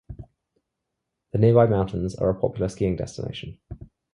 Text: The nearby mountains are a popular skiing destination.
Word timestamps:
The 1.31 1.37
nearby 1.37 1.67
mountains 1.67 2.15
are 2.15 2.31
a 2.31 2.33
popular 2.33 2.69
skiing 2.69 2.95
destination. 2.95 3.59